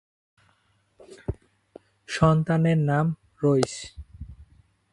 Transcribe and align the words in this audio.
সন্তানের 2.09 2.79
নাম 2.89 3.05
রইস। 3.43 3.73